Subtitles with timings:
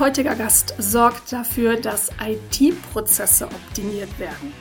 [0.00, 4.52] Heutiger Gast sorgt dafür, dass IT-Prozesse optimiert werden.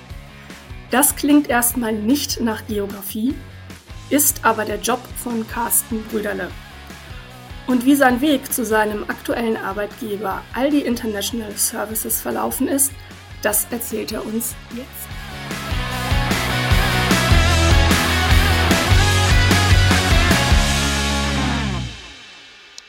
[0.92, 3.34] Das klingt erstmal nicht nach Geografie,
[4.10, 6.50] ist aber der Job von Carsten Brüderle.
[7.68, 12.92] Und wie sein Weg zu seinem aktuellen Arbeitgeber Aldi International Services verlaufen ist,
[13.42, 15.13] das erzählt er uns jetzt.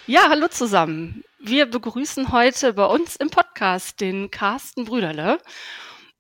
[0.07, 1.25] Ja, hallo zusammen.
[1.39, 5.39] Wir begrüßen heute bei uns im Podcast den Carsten Brüderle.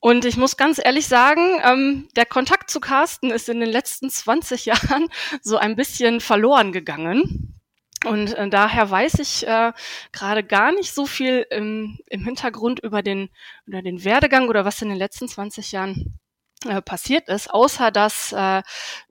[0.00, 4.08] Und ich muss ganz ehrlich sagen, ähm, der Kontakt zu Carsten ist in den letzten
[4.08, 5.08] 20 Jahren
[5.42, 7.60] so ein bisschen verloren gegangen.
[8.06, 9.72] Und äh, daher weiß ich äh,
[10.12, 13.28] gerade gar nicht so viel im, im Hintergrund über den,
[13.66, 16.18] über den Werdegang oder was in den letzten 20 Jahren
[16.64, 18.62] äh, passiert ist, außer dass äh,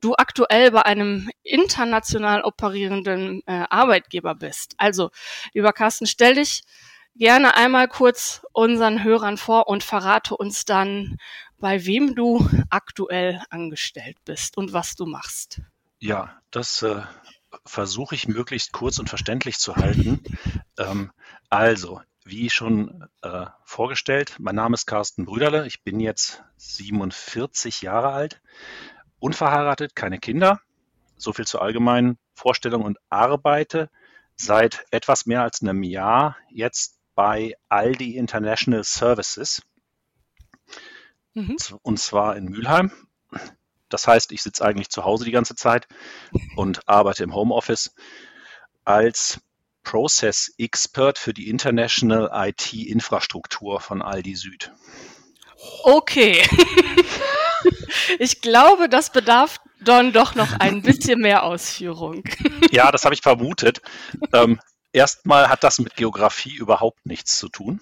[0.01, 4.75] du aktuell bei einem international operierenden äh, Arbeitgeber bist.
[4.77, 5.11] Also,
[5.53, 6.63] lieber Carsten, stell dich
[7.15, 11.17] gerne einmal kurz unseren Hörern vor und verrate uns dann,
[11.57, 15.61] bei wem du aktuell angestellt bist und was du machst.
[15.99, 17.01] Ja, das äh,
[17.65, 20.21] versuche ich möglichst kurz und verständlich zu halten.
[20.77, 21.11] Ähm,
[21.49, 25.67] also, wie schon äh, vorgestellt, mein Name ist Carsten Brüderle.
[25.67, 28.41] Ich bin jetzt 47 Jahre alt,
[29.19, 30.61] unverheiratet, keine Kinder.
[31.17, 33.89] So viel zur allgemeinen Vorstellung und arbeite
[34.35, 39.61] seit etwas mehr als einem Jahr jetzt bei Aldi International Services.
[41.33, 41.57] Mhm.
[41.81, 42.91] Und zwar in Mülheim.
[43.89, 45.87] Das heißt, ich sitze eigentlich zu Hause die ganze Zeit
[46.55, 47.93] und arbeite im Homeoffice
[48.83, 49.39] als
[49.83, 54.71] Process Expert für die International IT-Infrastruktur von Aldi Süd.
[55.83, 56.41] Okay.
[58.19, 62.23] ich glaube, das bedarf dann doch noch ein bisschen mehr Ausführung.
[62.71, 63.81] ja, das habe ich vermutet.
[64.33, 64.59] Ähm,
[64.91, 67.81] erstmal hat das mit Geografie überhaupt nichts zu tun.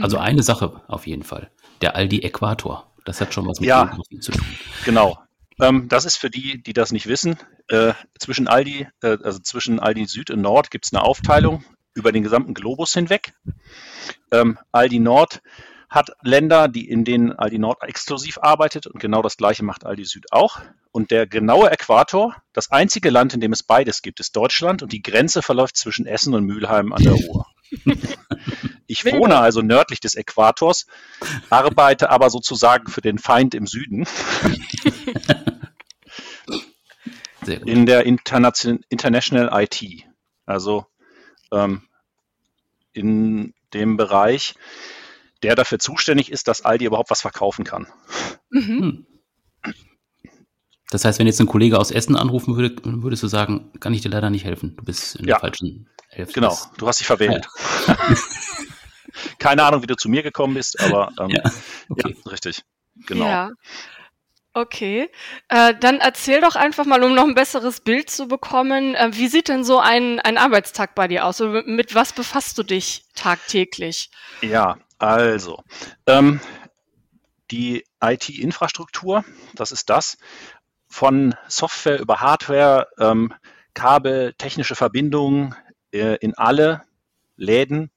[0.00, 1.50] Also eine Sache auf jeden Fall.
[1.80, 2.90] Der Aldi Äquator.
[3.04, 4.46] Das hat schon was mit ja, Geografie zu tun.
[4.84, 5.18] Genau.
[5.60, 7.36] Ähm, das ist für die, die das nicht wissen.
[7.68, 11.64] Äh, zwischen Aldi, äh, also zwischen Aldi Süd und Nord gibt es eine Aufteilung
[11.94, 13.32] über den gesamten Globus hinweg.
[14.30, 15.42] Ähm, Aldi Nord
[15.88, 20.04] hat Länder, die in denen Aldi Nord exklusiv arbeitet und genau das gleiche macht Aldi
[20.04, 20.60] Süd auch.
[20.92, 24.92] Und der genaue Äquator, das einzige Land, in dem es beides gibt, ist Deutschland und
[24.92, 27.46] die Grenze verläuft zwischen Essen und Mülheim an der Ruhr.
[28.86, 30.86] Ich wohne also nördlich des Äquators,
[31.50, 34.06] arbeite aber sozusagen für den Feind im Süden.
[37.46, 39.84] in der Internation International IT.
[40.46, 40.86] Also
[41.52, 41.82] ähm,
[42.92, 44.54] in dem Bereich,
[45.42, 47.86] der dafür zuständig ist, dass Aldi überhaupt was verkaufen kann.
[48.50, 49.06] Mhm.
[50.90, 54.00] Das heißt, wenn jetzt ein Kollege aus Essen anrufen würde, würdest du sagen, kann ich
[54.00, 54.74] dir leider nicht helfen.
[54.76, 56.34] Du bist in der falschen Hälfte.
[56.34, 57.46] Genau, du hast dich verwählt.
[57.86, 57.96] Ja.
[59.38, 61.42] Keine Ahnung, wie du zu mir gekommen bist, aber ähm, ja,
[61.90, 62.16] okay.
[62.16, 62.62] ja, richtig.
[63.06, 63.26] Genau.
[63.26, 63.50] Ja.
[64.54, 65.08] Okay,
[65.48, 69.28] äh, dann erzähl doch einfach mal, um noch ein besseres Bild zu bekommen, äh, wie
[69.28, 71.38] sieht denn so ein, ein Arbeitstag bei dir aus?
[71.40, 74.10] Mit, mit was befasst du dich tagtäglich?
[74.40, 75.62] Ja, also
[76.06, 76.40] ähm,
[77.50, 80.18] die IT-Infrastruktur, das ist das,
[80.88, 83.32] von Software über Hardware, ähm,
[83.74, 85.54] Kabel, technische Verbindungen
[85.92, 86.82] äh, in alle
[87.36, 87.90] Läden,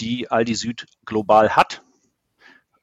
[0.00, 1.82] die Aldi Süd global hat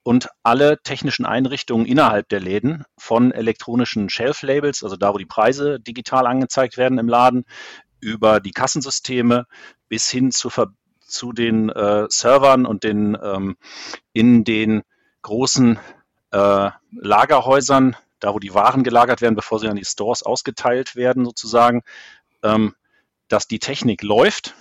[0.03, 5.79] und alle technischen Einrichtungen innerhalb der Läden von elektronischen Shelf-Labels, also da, wo die Preise
[5.79, 7.45] digital angezeigt werden im Laden,
[7.99, 9.45] über die Kassensysteme
[9.87, 10.49] bis hin zu,
[11.13, 13.55] zu den äh, Servern und den ähm,
[14.11, 14.83] in den
[15.21, 15.79] großen
[16.31, 21.25] äh, Lagerhäusern, da wo die Waren gelagert werden, bevor sie an die Stores ausgeteilt werden,
[21.25, 21.83] sozusagen,
[22.41, 22.75] ähm,
[23.27, 24.55] dass die Technik läuft.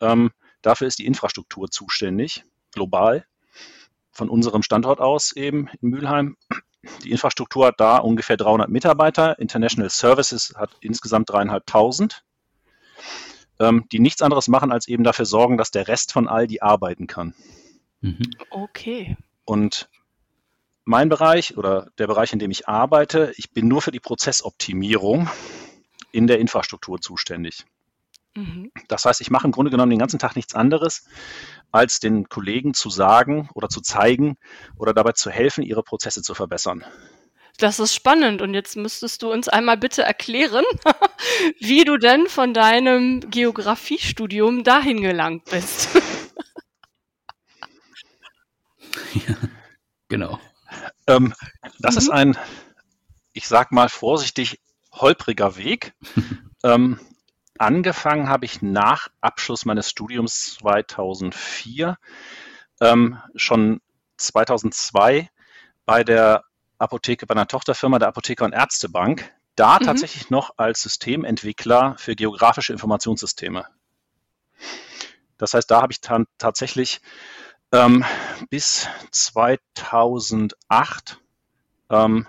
[0.00, 0.30] Ähm,
[0.62, 3.26] dafür ist die Infrastruktur zuständig, global
[4.12, 6.36] von unserem Standort aus eben in Mülheim.
[7.02, 9.38] Die Infrastruktur hat da ungefähr 300 Mitarbeiter.
[9.38, 12.24] International Services hat insgesamt dreieinhalbtausend,
[13.62, 17.06] ähm, die nichts anderes machen, als eben dafür sorgen, dass der Rest von Aldi arbeiten
[17.06, 17.34] kann.
[18.00, 18.30] Mhm.
[18.50, 19.16] Okay.
[19.44, 19.88] Und
[20.84, 25.30] mein Bereich oder der Bereich, in dem ich arbeite, ich bin nur für die Prozessoptimierung
[26.10, 27.64] in der Infrastruktur zuständig.
[28.34, 28.72] Mhm.
[28.88, 31.06] Das heißt, ich mache im Grunde genommen den ganzen Tag nichts anderes,
[31.70, 34.36] als den Kollegen zu sagen oder zu zeigen
[34.76, 36.84] oder dabei zu helfen, ihre Prozesse zu verbessern.
[37.58, 38.42] Das ist spannend.
[38.42, 40.64] Und jetzt müsstest du uns einmal bitte erklären,
[41.60, 45.88] wie du denn von deinem Geografiestudium dahin gelangt bist.
[49.14, 49.36] ja,
[50.08, 50.40] genau.
[51.06, 51.34] Ähm,
[51.78, 51.98] das mhm.
[51.98, 52.38] ist ein,
[53.32, 54.60] ich sag mal vorsichtig,
[54.92, 55.94] holpriger Weg.
[56.64, 56.98] ähm,
[57.58, 61.98] angefangen habe ich nach Abschluss meines Studiums 2004,
[62.80, 63.80] ähm, schon
[64.16, 65.30] 2002
[65.84, 66.44] bei der
[66.82, 69.84] Apotheke, bei einer Tochterfirma der Apotheker und Ärztebank, da mhm.
[69.84, 73.66] tatsächlich noch als Systementwickler für geografische Informationssysteme.
[75.38, 77.00] Das heißt, da habe ich dann tatsächlich
[77.72, 78.04] ähm,
[78.50, 81.18] bis 2008
[81.90, 82.28] ähm,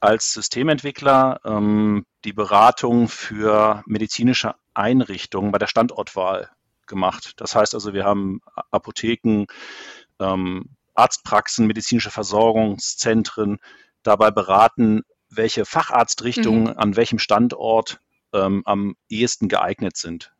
[0.00, 6.48] als Systementwickler ähm, die Beratung für medizinische Einrichtungen bei der Standortwahl
[6.86, 7.34] gemacht.
[7.36, 8.40] Das heißt also, wir haben
[8.70, 9.46] Apotheken,
[10.18, 13.58] ähm, Arztpraxen, medizinische Versorgungszentren
[14.02, 16.78] dabei beraten, welche Facharztrichtungen mhm.
[16.78, 18.00] an welchem Standort
[18.32, 20.32] ähm, am ehesten geeignet sind.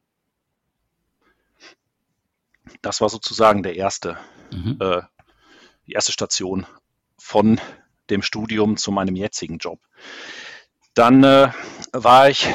[2.82, 4.18] Das war sozusagen der erste,
[4.52, 4.76] mhm.
[4.80, 5.02] äh,
[5.86, 6.66] die erste Station
[7.18, 7.60] von
[8.10, 9.80] dem Studium zu meinem jetzigen Job.
[10.94, 11.52] Dann äh,
[11.92, 12.52] war ich mhm.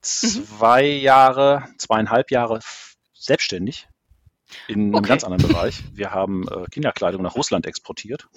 [0.00, 2.60] zwei Jahre, zweieinhalb Jahre
[3.14, 3.88] selbstständig
[4.68, 5.08] in einem okay.
[5.08, 5.82] ganz anderen Bereich.
[5.94, 8.28] Wir haben äh, Kinderkleidung nach Russland exportiert.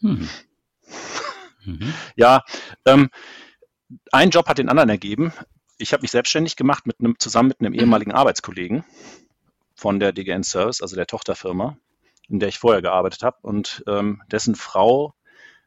[0.00, 0.28] Mhm.
[1.64, 1.94] Mhm.
[2.16, 2.44] Ja,
[2.84, 3.10] ähm,
[4.12, 5.32] ein Job hat den anderen ergeben.
[5.78, 7.80] Ich habe mich selbstständig gemacht mit einem, zusammen mit einem mhm.
[7.80, 8.84] ehemaligen Arbeitskollegen
[9.74, 11.76] von der DGN Service, also der Tochterfirma,
[12.28, 13.38] in der ich vorher gearbeitet habe.
[13.42, 15.14] Und ähm, dessen Frau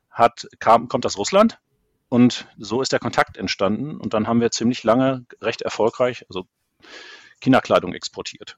[0.10, 1.60] hat, kam, kommt aus Russland
[2.10, 3.98] und so ist der Kontakt entstanden.
[3.98, 6.46] Und dann haben wir ziemlich lange recht erfolgreich, also
[7.40, 8.58] Kinderkleidung exportiert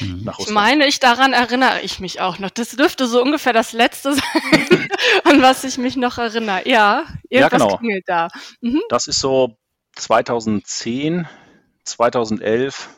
[0.00, 0.24] mhm.
[0.24, 0.48] nach Russland.
[0.48, 2.50] Ich meine ich, daran erinnere ich mich auch noch.
[2.50, 4.88] Das dürfte so ungefähr das Letzte sein,
[5.24, 6.68] an was ich mich noch erinnere.
[6.68, 7.76] Ja, irgendwas ja, genau.
[7.78, 8.28] klingelt da.
[8.60, 8.82] Mhm.
[8.88, 9.56] Das ist so
[9.96, 11.28] 2010,
[11.84, 12.88] 2011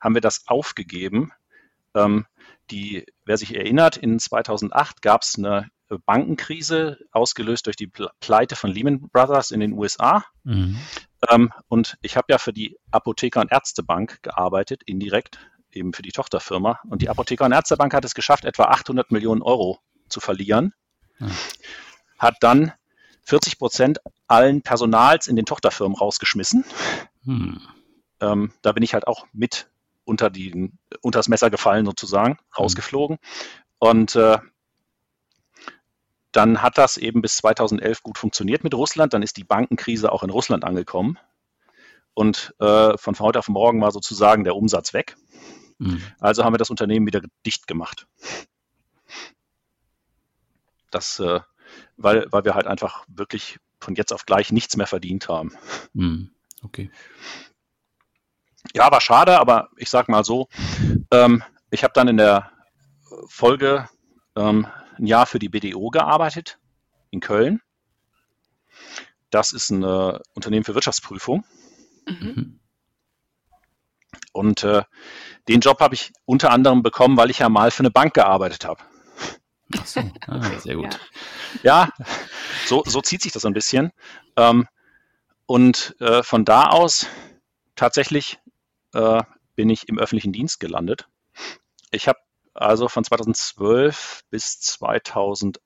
[0.00, 1.32] haben wir das aufgegeben.
[1.94, 2.26] Ähm,
[2.70, 7.90] die, wer sich erinnert, in 2008 gab es eine Bankenkrise, ausgelöst durch die
[8.20, 10.24] Pleite von Lehman Brothers in den USA.
[10.44, 10.78] Mhm.
[11.28, 15.38] Ähm, und ich habe ja für die Apotheker- und Ärztebank gearbeitet, indirekt,
[15.72, 16.80] eben für die Tochterfirma.
[16.88, 20.72] Und die Apotheker- und Ärztebank hat es geschafft, etwa 800 Millionen Euro zu verlieren.
[21.18, 21.32] Mhm.
[22.18, 22.72] Hat dann
[23.24, 26.64] 40 Prozent allen Personals in den Tochterfirmen rausgeschmissen.
[27.24, 27.60] Mhm.
[28.20, 29.70] Ähm, da bin ich halt auch mit
[30.04, 30.72] unter, die,
[31.02, 33.18] unter das Messer gefallen, sozusagen, rausgeflogen.
[33.78, 34.38] Und äh,
[36.32, 39.12] dann hat das eben bis 2011 gut funktioniert mit Russland.
[39.14, 41.18] Dann ist die Bankenkrise auch in Russland angekommen.
[42.14, 45.16] Und äh, von heute auf morgen war sozusagen der Umsatz weg.
[45.78, 46.02] Mhm.
[46.18, 48.06] Also haben wir das Unternehmen wieder dicht gemacht.
[50.90, 51.40] Das, äh,
[51.96, 55.52] weil, weil wir halt einfach wirklich von jetzt auf gleich nichts mehr verdient haben.
[55.94, 56.30] Mhm.
[56.62, 56.90] Okay.
[58.74, 60.48] Ja, war schade, aber ich sag mal so,
[61.10, 62.50] ähm, ich habe dann in der
[63.26, 63.88] Folge
[64.36, 64.66] ähm,
[65.00, 66.58] ein Jahr für die BDO gearbeitet
[67.10, 67.60] in Köln.
[69.30, 71.44] Das ist ein äh, Unternehmen für Wirtschaftsprüfung.
[72.06, 72.60] Mhm.
[74.32, 74.84] Und äh,
[75.48, 78.64] den Job habe ich unter anderem bekommen, weil ich ja mal für eine Bank gearbeitet
[78.64, 78.82] habe.
[79.76, 80.98] Ach so, ah, sehr gut.
[81.64, 81.90] Ja,
[82.66, 83.90] so, so zieht sich das ein bisschen.
[84.36, 84.68] Ähm,
[85.46, 87.06] und äh, von da aus
[87.74, 88.38] tatsächlich
[88.94, 89.22] äh,
[89.56, 91.08] bin ich im öffentlichen Dienst gelandet.
[91.90, 92.20] Ich habe
[92.60, 95.62] also von 2012 bis 2018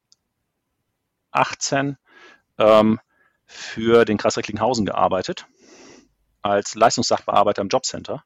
[2.58, 3.00] ähm,
[3.46, 5.46] für den Kreis Recklinghausen gearbeitet
[6.42, 8.24] als Leistungssachbearbeiter im Jobcenter.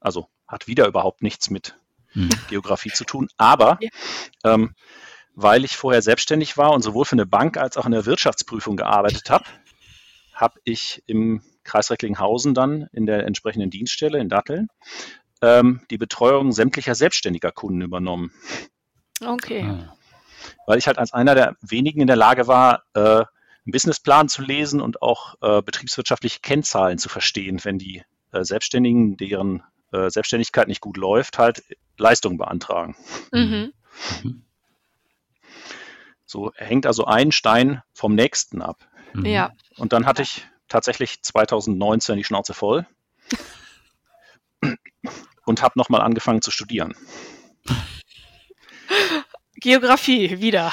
[0.00, 2.30] Also hat wieder überhaupt nichts mit hm.
[2.48, 3.78] Geografie zu tun, aber
[4.44, 4.74] ähm,
[5.34, 8.76] weil ich vorher selbstständig war und sowohl für eine Bank als auch in der Wirtschaftsprüfung
[8.76, 9.44] gearbeitet habe,
[10.32, 14.68] habe ich im Kreis Recklinghausen dann in der entsprechenden Dienststelle in Datteln
[15.42, 18.32] ähm, die Betreuung sämtlicher selbstständiger Kunden übernommen.
[19.24, 19.64] Okay.
[19.64, 19.96] Ah.
[20.66, 24.42] Weil ich halt als einer der wenigen in der Lage war, äh, einen Businessplan zu
[24.42, 28.02] lesen und auch äh, betriebswirtschaftliche Kennzahlen zu verstehen, wenn die
[28.32, 29.62] äh, Selbstständigen, deren
[29.92, 31.64] äh, Selbstständigkeit nicht gut läuft, halt
[31.98, 32.96] Leistungen beantragen.
[33.32, 33.72] Mhm.
[34.22, 34.42] mhm.
[36.28, 38.88] So hängt also ein Stein vom nächsten ab.
[39.14, 39.26] Mhm.
[39.26, 39.52] Ja.
[39.76, 42.84] Und dann hatte ich tatsächlich 2019 die Schnauze voll
[45.46, 46.94] und habe nochmal angefangen zu studieren.
[49.54, 50.70] Geografie wieder.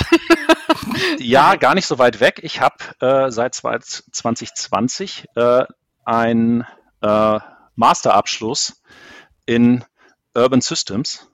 [1.20, 2.42] ja, gar nicht so weit weg.
[2.44, 5.64] Ich habe äh, seit 2020 äh,
[6.04, 6.66] einen
[7.02, 7.40] äh,
[7.76, 8.84] Masterabschluss
[9.46, 9.86] in
[10.36, 11.30] Urban Systems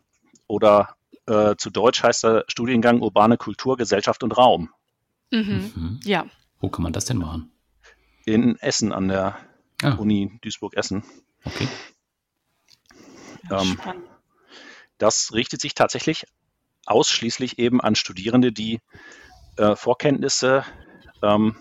[0.48, 4.70] oder äh, zu Deutsch heißt der Studiengang Urbane Kultur, Gesellschaft und Raum.
[5.32, 5.72] Mhm.
[5.76, 6.00] Mhm.
[6.04, 6.26] Ja.
[6.60, 7.52] Wo kann man das denn machen?
[8.26, 9.38] In Essen an der
[9.82, 9.94] ah.
[9.94, 11.04] Uni Duisburg-Essen.
[11.46, 11.68] Okay.
[13.52, 13.80] Ähm,
[14.98, 16.26] das richtet sich tatsächlich
[16.86, 18.80] ausschließlich eben an Studierende, die
[19.58, 20.66] äh, Vorkenntnisse
[21.22, 21.56] ähm,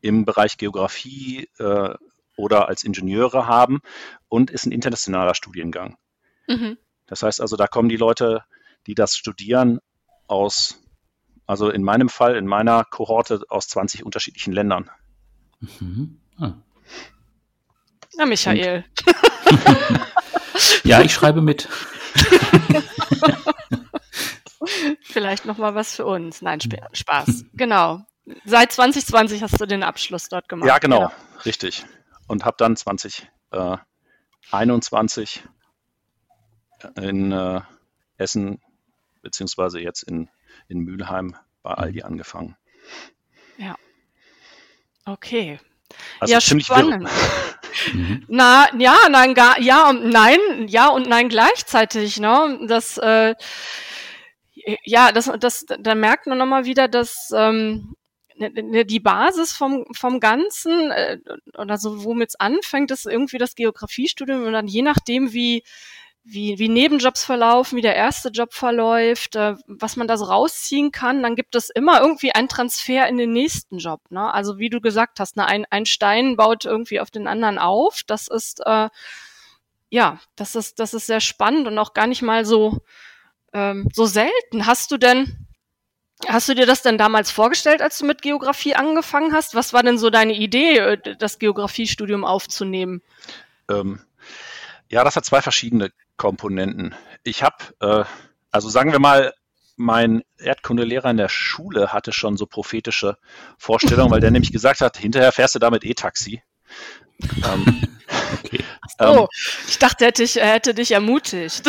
[0.00, 1.94] im Bereich Geografie, äh,
[2.38, 3.80] oder als Ingenieure haben
[4.28, 5.98] und ist ein internationaler Studiengang.
[6.46, 6.78] Mhm.
[7.06, 8.44] Das heißt also, da kommen die Leute,
[8.86, 9.80] die das studieren,
[10.28, 10.80] aus,
[11.46, 14.90] also in meinem Fall, in meiner Kohorte aus 20 unterschiedlichen Ländern.
[15.60, 16.20] Mhm.
[16.38, 16.52] Ah.
[18.16, 18.84] Na, Michael.
[20.84, 21.68] ja, ich schreibe mit.
[25.02, 26.40] Vielleicht noch mal was für uns.
[26.42, 27.44] Nein, Sp Spaß.
[27.54, 28.04] Genau.
[28.44, 30.68] Seit 2020 hast du den Abschluss dort gemacht.
[30.68, 31.10] Ja, genau, ja.
[31.44, 31.84] richtig.
[32.26, 35.42] Und habe dann 2021
[36.80, 37.60] äh, in äh,
[38.18, 38.60] Essen
[39.22, 40.28] beziehungsweise jetzt in,
[40.68, 42.56] in Mülheim bei Aldi angefangen.
[43.56, 43.76] Ja.
[45.04, 45.58] Okay.
[46.20, 47.08] Also ja, ziemlich spannend.
[47.92, 48.24] Mhm.
[48.28, 52.58] Na, ja, nein, gar, ja und nein, ja und nein gleichzeitig, ne?
[52.66, 53.34] Das, äh,
[54.84, 57.94] ja, das, das, da merkt man nochmal wieder, dass ähm,
[58.36, 61.18] ne, ne, die Basis vom, vom Ganzen äh,
[61.56, 65.62] oder so, womit es anfängt, ist irgendwie das Geografiestudium und dann je nachdem, wie
[66.24, 70.92] wie, wie Nebenjobs verlaufen, wie der erste Job verläuft, äh, was man da so rausziehen
[70.92, 74.00] kann, dann gibt es immer irgendwie einen Transfer in den nächsten Job.
[74.10, 74.32] Ne?
[74.32, 78.02] Also wie du gesagt hast, ne, ein, ein Stein baut irgendwie auf den anderen auf.
[78.06, 78.88] Das ist äh,
[79.90, 82.78] ja, das ist das ist sehr spannend und auch gar nicht mal so
[83.54, 84.66] ähm, so selten.
[84.66, 85.46] Hast du denn
[86.26, 89.54] Hast du dir das denn damals vorgestellt, als du mit Geografie angefangen hast?
[89.54, 93.02] Was war denn so deine Idee, äh, das Geografiestudium aufzunehmen?
[93.70, 94.00] Ähm,
[94.88, 96.94] ja, das hat zwei verschiedene Komponenten.
[97.22, 98.04] Ich habe, äh,
[98.50, 99.32] also sagen wir mal,
[99.76, 103.16] mein Erdkundelehrer in der Schule hatte schon so prophetische
[103.56, 106.42] Vorstellungen, weil der nämlich gesagt hat, hinterher fährst du damit E-Taxi.
[107.44, 107.82] Ähm,
[108.44, 108.64] okay.
[108.98, 109.26] Oh, ähm,
[109.68, 111.68] ich dachte, er hätte, dich, hätte dich ermutigt.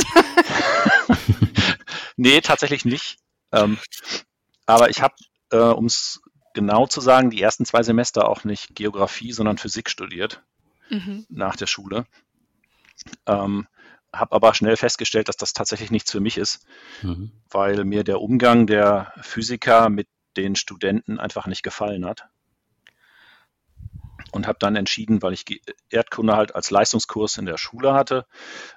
[2.17, 3.17] nee, tatsächlich nicht.
[3.51, 3.77] Ähm,
[4.65, 5.13] aber ich habe,
[5.51, 6.21] äh, um es
[6.53, 10.41] genau zu sagen, die ersten zwei Semester auch nicht Geografie, sondern Physik studiert
[10.89, 11.25] mhm.
[11.29, 12.05] nach der Schule.
[13.27, 13.67] Ähm,
[14.13, 16.65] habe aber schnell festgestellt, dass das tatsächlich nichts für mich ist,
[17.01, 17.31] mhm.
[17.49, 22.27] weil mir der Umgang der Physiker mit den Studenten einfach nicht gefallen hat.
[24.31, 25.43] Und habe dann entschieden, weil ich
[25.89, 28.27] Erdkunde halt als Leistungskurs in der Schule hatte,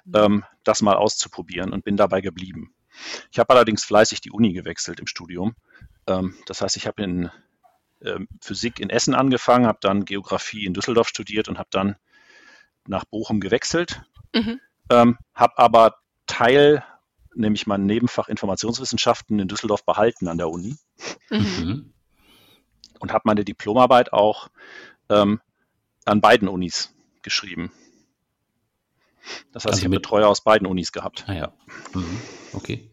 [0.05, 0.15] mhm.
[0.15, 2.73] ähm, das mal auszuprobieren und bin dabei geblieben.
[3.31, 5.55] Ich habe allerdings fleißig die Uni gewechselt im Studium.
[6.07, 7.29] Ähm, das heißt, ich habe in
[8.01, 11.97] ähm, Physik in Essen angefangen, habe dann Geografie in Düsseldorf studiert und habe dann
[12.87, 14.01] nach Bochum gewechselt.
[14.33, 14.59] Mhm
[14.89, 15.95] ähm, habe aber
[16.27, 16.83] Teil,
[17.35, 20.75] nämlich mein Nebenfach Informationswissenschaften in Düsseldorf behalten an der Uni
[21.29, 21.93] mhm.
[22.99, 24.49] und habe meine Diplomarbeit auch
[25.09, 25.41] ähm,
[26.05, 27.71] an beiden Unis geschrieben.
[29.51, 31.25] Das heißt, also ich habe Betreuer aus beiden Unis gehabt.
[31.27, 31.53] Ah, ja.
[31.93, 32.21] Mhm.
[32.53, 32.89] Okay.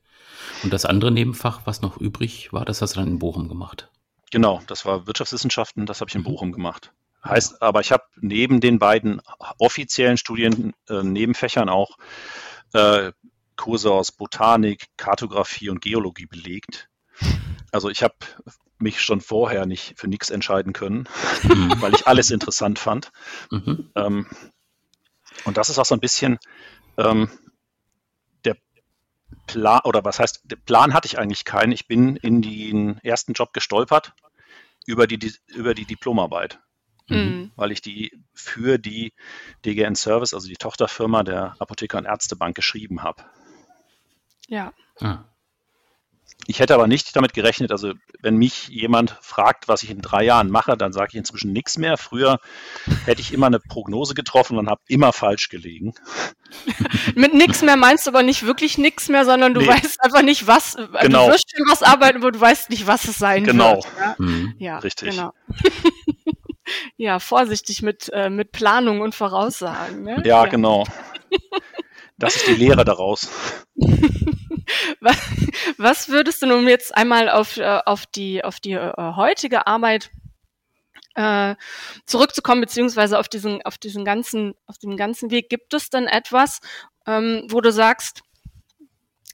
[0.62, 3.90] Und das andere Nebenfach, was noch übrig war, das hast du dann in Bochum gemacht.
[4.30, 6.26] Genau, das war Wirtschaftswissenschaften, das habe ich in mhm.
[6.26, 6.92] Bochum gemacht.
[7.24, 9.20] Heißt aber, ich habe neben den beiden
[9.58, 11.02] offiziellen Studien, äh,
[11.68, 11.96] auch
[12.72, 13.12] äh,
[13.56, 16.88] Kurse aus Botanik, Kartografie und Geologie belegt.
[17.72, 18.14] Also ich habe
[18.78, 21.06] mich schon vorher nicht für nichts entscheiden können,
[21.42, 21.74] mhm.
[21.80, 23.12] weil ich alles interessant fand.
[23.50, 23.90] Mhm.
[23.94, 24.26] Ähm,
[25.44, 26.38] und das ist auch so ein bisschen
[26.96, 27.28] ähm,
[28.44, 28.56] der
[29.46, 31.72] Plan, oder was heißt, der Plan hatte ich eigentlich keinen.
[31.72, 34.14] Ich bin in den ersten Job gestolpert
[34.86, 36.58] über die, über die Diplomarbeit.
[37.10, 37.16] Mhm.
[37.16, 37.50] mhm.
[37.56, 39.12] weil ich die für die
[39.64, 43.24] DGN Service, also die Tochterfirma der Apotheker- und Ärztebank, geschrieben habe.
[44.48, 44.72] Ja.
[45.00, 45.24] Ah.
[46.46, 50.24] Ich hätte aber nicht damit gerechnet, also wenn mich jemand fragt, was ich in drei
[50.24, 51.96] Jahren mache, dann sage ich inzwischen nichts mehr.
[51.96, 52.38] Früher
[53.04, 55.94] hätte ich immer eine Prognose getroffen und habe immer falsch gelegen.
[57.14, 59.68] Mit nichts mehr meinst du aber nicht wirklich nichts mehr, sondern du nee.
[59.68, 60.76] weißt einfach nicht, was.
[61.02, 61.26] Genau.
[61.26, 63.76] Du wirst schon was arbeiten, aber du weißt nicht, was es sein genau.
[63.76, 63.84] wird.
[63.84, 64.06] Genau.
[64.06, 64.14] Ja?
[64.18, 64.54] Mhm.
[64.58, 65.10] ja, richtig.
[65.10, 65.32] Genau.
[66.96, 70.02] ja, vorsichtig mit, äh, mit Planung und Voraussagen.
[70.02, 70.22] Ne?
[70.24, 70.84] Ja, ja, genau.
[72.18, 73.28] Das ist die Lehre daraus.
[75.78, 80.10] Was würdest du nun jetzt einmal auf, äh, auf die, auf die äh, heutige Arbeit
[81.14, 81.56] äh,
[82.06, 86.60] zurückzukommen, beziehungsweise auf diesen, auf diesen ganzen, auf dem ganzen Weg, gibt es denn etwas,
[87.06, 88.22] ähm, wo du sagst,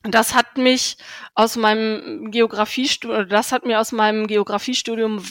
[0.02, 0.96] das hat mich
[1.34, 5.24] aus meinem Geografiestudium, das hat mir aus meinem Geografiestudium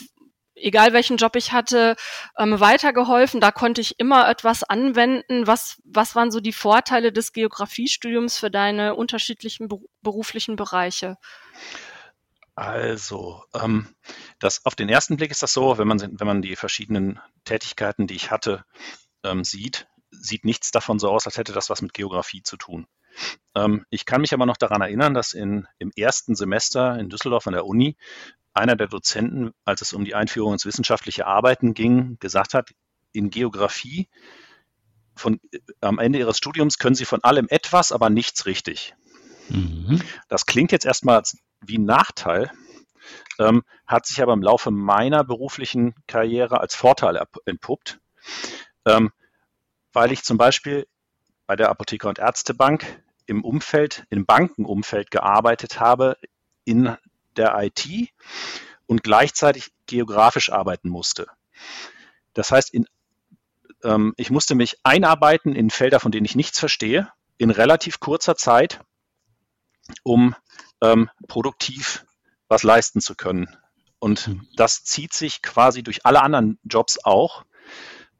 [0.56, 1.96] egal welchen Job ich hatte,
[2.38, 3.40] ähm, weitergeholfen.
[3.40, 5.46] Da konnte ich immer etwas anwenden.
[5.46, 9.68] Was, was waren so die Vorteile des Geografiestudiums für deine unterschiedlichen
[10.02, 11.16] beruflichen Bereiche?
[12.54, 13.94] Also, ähm,
[14.38, 18.06] das, auf den ersten Blick ist das so, wenn man, wenn man die verschiedenen Tätigkeiten,
[18.06, 18.64] die ich hatte,
[19.22, 22.86] ähm, sieht, sieht nichts davon so aus, als hätte das was mit Geografie zu tun.
[23.54, 27.46] Ähm, ich kann mich aber noch daran erinnern, dass in, im ersten Semester in Düsseldorf
[27.46, 27.96] an der Uni
[28.56, 32.70] einer der Dozenten, als es um die Einführung ins wissenschaftliche Arbeiten ging, gesagt hat,
[33.12, 34.08] in Geografie
[35.14, 35.40] von,
[35.80, 38.94] am Ende ihres Studiums können sie von allem etwas, aber nichts richtig.
[39.48, 40.02] Mhm.
[40.28, 41.22] Das klingt jetzt erstmal
[41.60, 42.50] wie ein Nachteil,
[43.38, 48.00] ähm, hat sich aber im Laufe meiner beruflichen Karriere als Vorteil entpuppt,
[48.84, 49.12] ähm,
[49.92, 50.86] weil ich zum Beispiel
[51.46, 56.16] bei der Apotheker- und Ärztebank im Umfeld, im Bankenumfeld gearbeitet habe,
[56.64, 56.96] in
[57.36, 58.10] der IT
[58.86, 61.26] und gleichzeitig geografisch arbeiten musste.
[62.34, 62.86] Das heißt, in,
[63.82, 68.36] ähm, ich musste mich einarbeiten in Felder, von denen ich nichts verstehe, in relativ kurzer
[68.36, 68.80] Zeit,
[70.02, 70.34] um
[70.80, 72.04] ähm, produktiv
[72.48, 73.48] was leisten zu können.
[73.98, 74.48] Und mhm.
[74.56, 77.44] das zieht sich quasi durch alle anderen Jobs auch.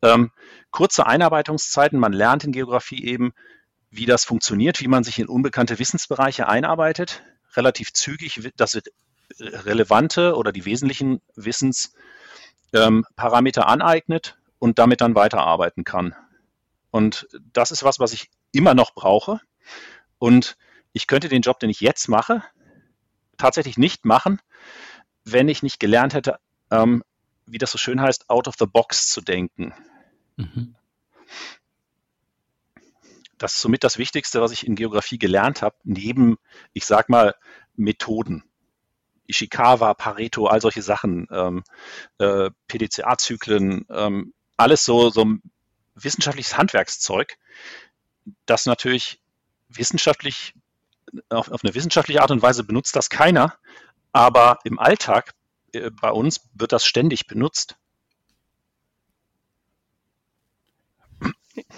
[0.02, 0.32] Ähm,
[0.70, 3.32] kurze Einarbeitungszeiten, man lernt in Geografie eben,
[3.90, 7.22] wie das funktioniert, wie man sich in unbekannte Wissensbereiche einarbeitet,
[7.56, 8.78] relativ zügig das
[9.38, 16.14] relevante oder die wesentlichen Wissensparameter ähm, aneignet und damit dann weiterarbeiten kann.
[16.90, 19.40] Und das ist was, was ich immer noch brauche.
[20.18, 20.56] Und
[20.92, 22.42] ich könnte den Job, den ich jetzt mache,
[23.36, 24.40] tatsächlich nicht machen,
[25.24, 26.38] wenn ich nicht gelernt hätte,
[26.70, 27.02] ähm,
[27.44, 29.74] wie das so schön heißt, out of the box zu denken.
[30.36, 30.74] Mhm.
[33.38, 36.36] Das ist somit das Wichtigste, was ich in Geografie gelernt habe, neben,
[36.72, 37.34] ich sag mal,
[37.76, 38.44] Methoden.
[39.28, 41.64] Ishikawa, Pareto, all solche Sachen, ähm,
[42.18, 45.26] äh, PDCA-Zyklen, ähm, alles so, so
[45.94, 47.36] wissenschaftliches Handwerkszeug,
[48.46, 49.20] das natürlich
[49.68, 50.54] wissenschaftlich
[51.28, 53.58] auf, auf eine wissenschaftliche Art und Weise benutzt das keiner,
[54.12, 55.34] aber im Alltag
[55.72, 57.76] äh, bei uns wird das ständig benutzt.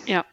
[0.06, 0.24] Ja.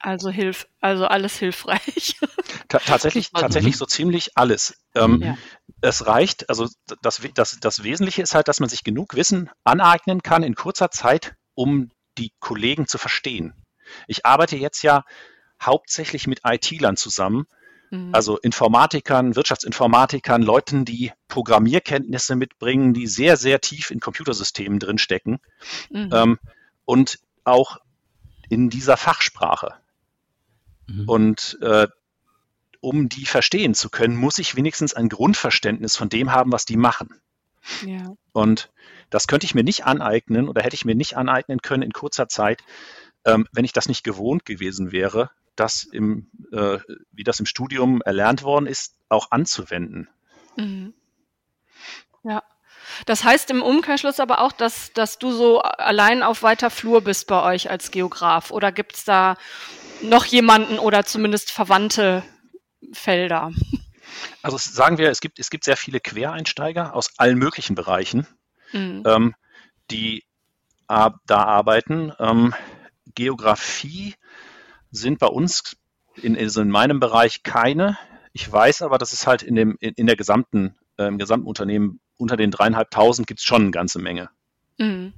[0.00, 2.16] Also hilf, also alles hilfreich.
[2.68, 4.74] Ta tatsächlich, tatsächlich so ziemlich alles.
[4.94, 5.36] Ähm, ja.
[5.80, 6.68] Es reicht, also
[7.02, 10.90] das, das, das Wesentliche ist halt, dass man sich genug Wissen aneignen kann in kurzer
[10.90, 13.54] Zeit, um die Kollegen zu verstehen.
[14.06, 15.04] Ich arbeite jetzt ja
[15.60, 17.46] hauptsächlich mit IT-Lern zusammen,
[17.94, 18.10] Mhm.
[18.12, 25.38] Also Informatikern, Wirtschaftsinformatikern, Leuten, die Programmierkenntnisse mitbringen, die sehr, sehr tief in Computersystemen drinstecken
[25.90, 26.10] mhm.
[26.12, 26.38] ähm,
[26.84, 27.78] und auch
[28.48, 29.74] in dieser Fachsprache.
[30.86, 31.08] Mhm.
[31.08, 31.88] Und äh,
[32.80, 36.76] um die verstehen zu können, muss ich wenigstens ein Grundverständnis von dem haben, was die
[36.76, 37.20] machen.
[37.86, 38.14] Ja.
[38.32, 38.70] Und
[39.10, 42.28] das könnte ich mir nicht aneignen oder hätte ich mir nicht aneignen können in kurzer
[42.28, 42.62] Zeit,
[43.24, 46.78] ähm, wenn ich das nicht gewohnt gewesen wäre, das im, äh,
[47.12, 50.08] wie das im Studium erlernt worden ist, auch anzuwenden.
[50.56, 50.92] Mhm.
[52.22, 52.42] Ja.
[53.06, 57.26] Das heißt im Umkehrschluss aber auch, dass, dass du so allein auf weiter Flur bist
[57.26, 58.50] bei euch als Geograf.
[58.50, 59.36] Oder gibt es da
[60.02, 62.22] noch jemanden oder zumindest verwandte
[62.92, 63.52] Felder?
[64.42, 68.26] Also sagen wir, es gibt, es gibt sehr viele Quereinsteiger aus allen möglichen Bereichen,
[68.72, 69.02] mhm.
[69.06, 69.34] ähm,
[69.90, 70.24] die
[70.86, 72.12] da arbeiten.
[72.18, 72.54] Ähm,
[73.14, 74.14] Geografie
[74.90, 75.76] sind bei uns
[76.16, 77.98] in, also in meinem Bereich keine.
[78.32, 81.46] Ich weiß aber, dass es halt in, dem, in, in der gesamten, äh, im gesamten
[81.46, 84.30] Unternehmen unter den dreieinhalbtausend gibt es schon eine ganze Menge.
[84.78, 85.14] Mhm.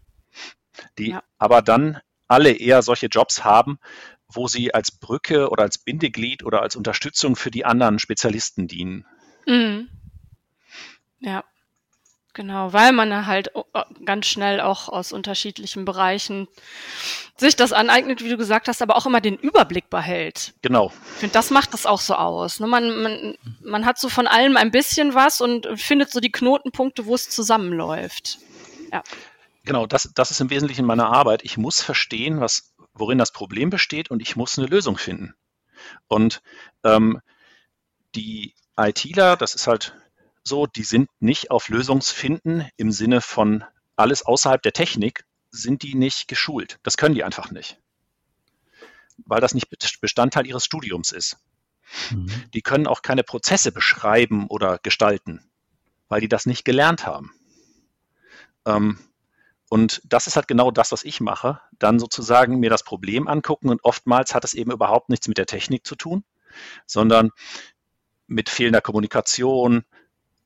[0.99, 1.23] Die ja.
[1.39, 3.79] aber dann alle eher solche Jobs haben,
[4.29, 9.07] wo sie als Brücke oder als Bindeglied oder als Unterstützung für die anderen Spezialisten dienen.
[9.47, 9.89] Mhm.
[11.21, 11.45] Ja.
[12.37, 13.51] Genau, weil man halt
[14.05, 16.49] ganz schnell auch aus unterschiedlichen Bereichen
[17.39, 20.53] sich das aneignet, wie du gesagt hast, aber auch immer den Überblick behält.
[20.61, 20.93] Genau.
[21.15, 22.61] Ich finde, das macht das auch so aus.
[22.61, 22.67] Ne?
[22.67, 27.07] Man, man, man hat so von allem ein bisschen was und findet so die Knotenpunkte,
[27.07, 28.37] wo es zusammenläuft.
[28.93, 29.03] Ja.
[29.65, 31.43] Genau, das, das ist im Wesentlichen meine Arbeit.
[31.43, 35.35] Ich muss verstehen, was, worin das Problem besteht und ich muss eine Lösung finden.
[36.07, 36.43] Und
[36.85, 37.23] ähm,
[38.15, 39.95] die ITler, das ist halt
[40.47, 43.65] so, die sind nicht auf Lösungsfinden im Sinne von
[43.97, 46.79] alles außerhalb der Technik, sind die nicht geschult.
[46.83, 47.81] Das können die einfach nicht.
[49.25, 49.69] Weil das nicht
[50.01, 51.39] Bestandteil ihres Studiums ist.
[52.11, 52.31] Mhm.
[52.55, 55.49] Die können auch keine Prozesse beschreiben oder gestalten,
[56.09, 57.33] weil die das nicht gelernt haben.
[58.67, 58.99] Ähm,
[59.69, 61.61] und das ist halt genau das, was ich mache.
[61.79, 65.47] Dann sozusagen mir das Problem angucken und oftmals hat es eben überhaupt nichts mit der
[65.47, 66.25] Technik zu tun,
[66.87, 67.31] sondern
[68.29, 69.85] mit fehlender Kommunikation,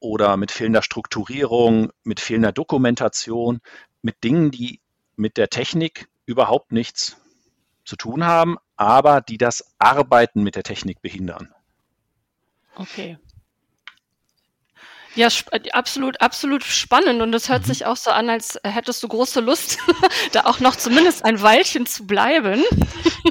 [0.00, 3.60] oder mit fehlender Strukturierung, mit fehlender Dokumentation,
[4.02, 4.80] mit Dingen, die
[5.16, 7.16] mit der Technik überhaupt nichts
[7.84, 11.52] zu tun haben, aber die das Arbeiten mit der Technik behindern.
[12.76, 13.18] Okay.
[15.16, 15.28] Ja,
[15.72, 17.66] absolut, absolut spannend und es hört mhm.
[17.66, 19.78] sich auch so an, als hättest du große Lust,
[20.32, 22.62] da auch noch zumindest ein Weilchen zu bleiben.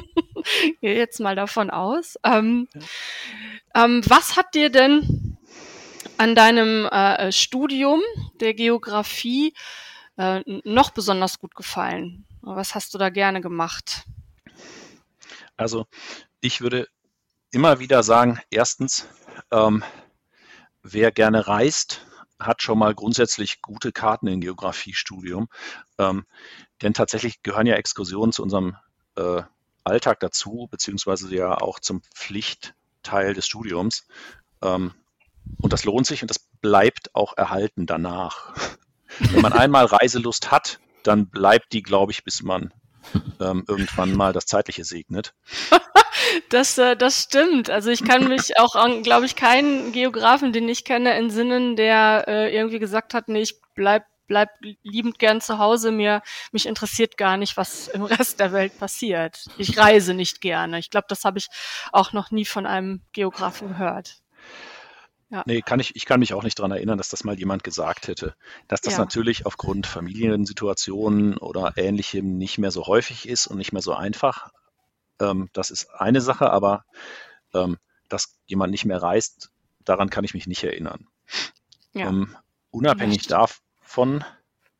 [0.80, 2.16] Gehe jetzt mal davon aus.
[2.22, 2.68] Ähm,
[3.74, 5.29] ähm, was hat dir denn
[6.20, 8.02] an deinem äh, Studium
[8.40, 9.54] der Geografie
[10.18, 12.26] äh, noch besonders gut gefallen?
[12.42, 14.04] Was hast du da gerne gemacht?
[15.56, 15.86] Also
[16.42, 16.88] ich würde
[17.52, 19.08] immer wieder sagen, erstens,
[19.50, 19.82] ähm,
[20.82, 22.06] wer gerne reist,
[22.38, 25.48] hat schon mal grundsätzlich gute Karten im Geografiestudium.
[25.96, 26.26] Ähm,
[26.82, 28.76] denn tatsächlich gehören ja Exkursionen zu unserem
[29.16, 29.42] äh,
[29.84, 34.06] Alltag dazu, beziehungsweise ja auch zum Pflichtteil des Studiums.
[34.60, 34.92] Ähm,
[35.60, 38.54] und das lohnt sich und das bleibt auch erhalten danach.
[39.18, 42.72] Wenn man einmal Reiselust hat, dann bleibt die, glaube ich, bis man
[43.40, 45.34] ähm, irgendwann mal das Zeitliche segnet.
[46.48, 47.70] Das, äh, das stimmt.
[47.70, 52.24] Also ich kann mich auch an, glaube ich, keinen Geografen, den ich kenne, entsinnen, der
[52.28, 54.50] äh, irgendwie gesagt hat, nee, ich bleib, bleib
[54.82, 55.90] liebend gern zu Hause.
[55.90, 59.44] Mir, mich interessiert gar nicht, was im Rest der Welt passiert.
[59.58, 60.78] Ich reise nicht gerne.
[60.78, 61.48] Ich glaube, das habe ich
[61.92, 64.19] auch noch nie von einem Geografen gehört.
[65.30, 65.44] Ja.
[65.46, 68.08] Nee, kann ich, ich kann mich auch nicht daran erinnern, dass das mal jemand gesagt
[68.08, 68.34] hätte.
[68.66, 68.98] Dass das ja.
[68.98, 74.50] natürlich aufgrund Familiensituationen oder ähnlichem nicht mehr so häufig ist und nicht mehr so einfach.
[75.20, 76.84] Ähm, das ist eine Sache, aber
[77.54, 79.50] ähm, dass jemand nicht mehr reist,
[79.84, 81.06] daran kann ich mich nicht erinnern.
[81.92, 82.08] Ja.
[82.08, 82.36] Ähm,
[82.72, 84.24] unabhängig davon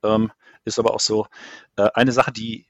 [0.03, 0.33] ähm,
[0.65, 1.27] ist aber auch so,
[1.77, 2.67] äh, eine Sache, die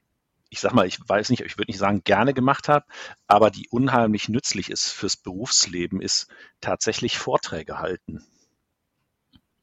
[0.51, 2.85] ich sag mal, ich weiß nicht, ich würde nicht sagen, gerne gemacht habe,
[3.25, 6.27] aber die unheimlich nützlich ist fürs Berufsleben, ist
[6.59, 8.25] tatsächlich Vorträge halten.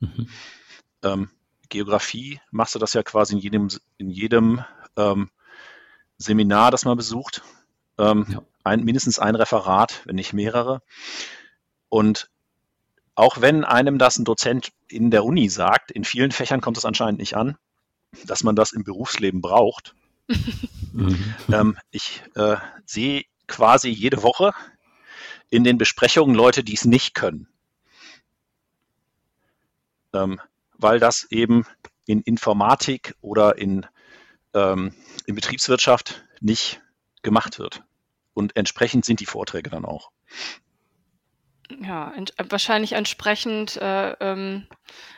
[0.00, 0.28] Mhm.
[1.02, 1.30] Ähm,
[1.68, 4.64] Geografie machst du das ja quasi in jedem, in jedem
[4.96, 5.30] ähm,
[6.16, 7.42] Seminar, das man besucht.
[7.98, 8.42] Ähm, ja.
[8.64, 10.80] ein, mindestens ein Referat, wenn nicht mehrere.
[11.90, 12.30] Und
[13.14, 16.86] auch wenn einem das ein Dozent in der Uni sagt, in vielen Fächern kommt es
[16.86, 17.58] anscheinend nicht an,
[18.24, 19.94] dass man das im Berufsleben braucht.
[20.92, 21.34] Mhm.
[21.52, 24.52] Ähm, ich äh, sehe quasi jede Woche
[25.50, 27.48] in den Besprechungen Leute, die es nicht können.
[30.12, 30.40] Ähm,
[30.76, 31.64] weil das eben
[32.06, 33.86] in Informatik oder in,
[34.54, 34.94] ähm,
[35.26, 36.80] in Betriebswirtschaft nicht
[37.22, 37.82] gemacht wird.
[38.34, 40.10] Und entsprechend sind die Vorträge dann auch
[41.80, 42.12] ja,
[42.48, 44.66] wahrscheinlich entsprechend äh, ähm,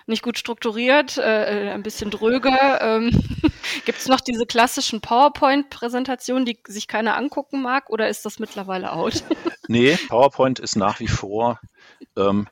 [0.07, 2.51] nicht gut strukturiert, äh, äh ein bisschen dröge.
[2.81, 3.11] Ähm,
[3.85, 8.93] Gibt es noch diese klassischen PowerPoint-Präsentationen, die sich keiner angucken mag, oder ist das mittlerweile
[8.93, 9.23] out?
[9.69, 11.61] nee, PowerPoint ist nach wie vor
[12.17, 12.49] ähm,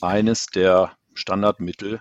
[0.00, 2.00] eines der Standardmittel.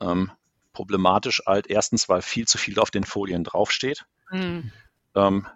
[0.00, 0.32] Ähm,
[0.72, 4.04] problematisch halt erstens, weil viel zu viel auf den Folien draufsteht.
[4.30, 4.72] Mhm.
[5.14, 5.46] Ähm,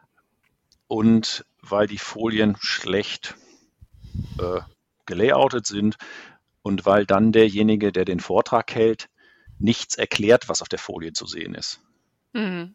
[0.86, 3.34] und weil die Folien schlecht
[4.38, 4.60] äh,
[5.06, 5.96] gelayoutet sind
[6.62, 9.08] und weil dann derjenige, der den Vortrag hält,
[9.58, 11.80] nichts erklärt, was auf der Folie zu sehen ist.
[12.32, 12.74] Mhm.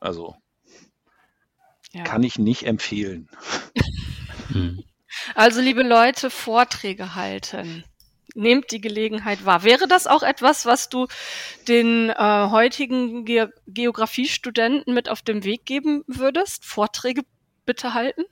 [0.00, 0.36] Also
[1.92, 2.02] ja.
[2.02, 3.28] kann ich nicht empfehlen.
[4.50, 4.84] Mhm.
[5.34, 7.84] Also liebe Leute, Vorträge halten.
[8.34, 9.62] Nehmt die Gelegenheit wahr.
[9.62, 11.06] Wäre das auch etwas, was du
[11.68, 16.64] den äh, heutigen Ge Geografiestudenten mit auf den Weg geben würdest?
[16.64, 17.22] Vorträge
[17.64, 18.24] bitte halten?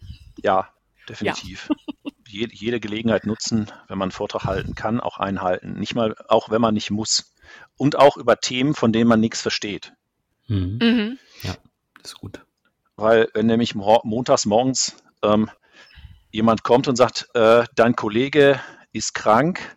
[0.42, 0.68] Ja,
[1.08, 1.68] definitiv.
[1.70, 2.01] Ja.
[2.32, 5.74] Jede, jede Gelegenheit nutzen, wenn man einen Vortrag halten kann, auch einhalten.
[5.74, 7.32] Nicht mal, auch wenn man nicht muss.
[7.76, 9.92] Und auch über Themen, von denen man nichts versteht.
[10.48, 10.78] Mhm.
[10.80, 11.18] Mhm.
[11.42, 11.54] Ja,
[12.02, 12.40] ist gut.
[12.96, 15.50] Weil, wenn nämlich montags morgens ähm,
[16.30, 18.60] jemand kommt und sagt, äh, dein Kollege
[18.92, 19.76] ist krank,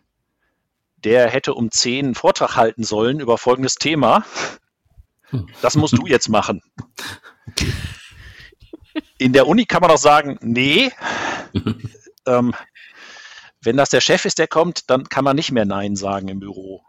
[0.96, 4.24] der hätte um 10 einen Vortrag halten sollen über folgendes Thema.
[5.30, 5.46] Hm.
[5.62, 6.62] Das musst du jetzt machen.
[9.18, 10.90] In der Uni kann man doch sagen, nee,
[12.26, 12.54] ähm,
[13.62, 16.40] wenn das der Chef ist, der kommt, dann kann man nicht mehr Nein sagen im
[16.40, 16.84] Büro.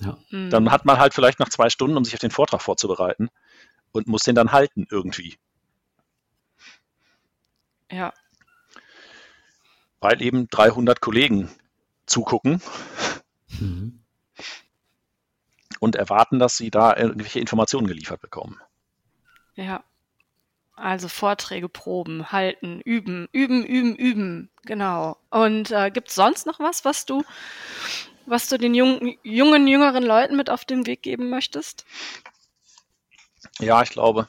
[0.00, 0.16] Ja.
[0.28, 0.50] Hm.
[0.50, 3.30] Dann hat man halt vielleicht noch zwei Stunden, um sich auf den Vortrag vorzubereiten
[3.92, 5.38] und muss den dann halten irgendwie.
[7.90, 8.12] Ja.
[10.00, 11.50] Weil eben 300 Kollegen
[12.06, 12.62] zugucken
[13.58, 14.00] mhm.
[15.80, 18.60] und erwarten, dass sie da irgendwelche Informationen geliefert bekommen.
[19.54, 19.82] Ja.
[20.80, 24.50] Also Vorträge proben, halten, üben, üben, üben, üben.
[24.62, 25.16] Genau.
[25.30, 27.24] Und äh, gibt es sonst noch was, was du,
[28.26, 31.84] was du den jungen, jungen, jüngeren Leuten mit auf den Weg geben möchtest?
[33.58, 34.28] Ja, ich glaube,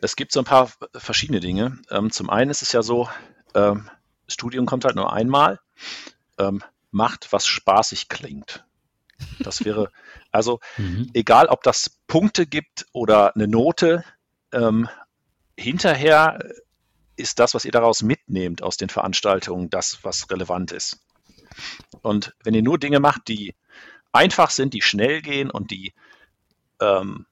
[0.00, 1.78] es gibt so ein paar verschiedene Dinge.
[1.90, 3.08] Ähm, zum einen ist es ja so,
[3.54, 3.90] ähm,
[4.28, 5.58] Studium kommt halt nur einmal.
[6.38, 8.64] Ähm, macht, was spaßig klingt.
[9.40, 9.90] Das wäre,
[10.30, 11.10] also mhm.
[11.14, 14.04] egal, ob das Punkte gibt oder eine Note,
[14.52, 14.88] ähm,
[15.56, 16.38] hinterher
[17.16, 21.00] ist das, was ihr daraus mitnehmt aus den Veranstaltungen, das, was relevant ist.
[22.02, 23.54] Und wenn ihr nur Dinge macht, die
[24.12, 25.94] einfach sind, die schnell gehen und die
[26.80, 27.26] ähm,